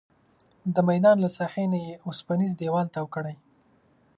[0.73, 3.35] د میدان له ساحې نه یې اوسپنیز دیوال تاو کړی.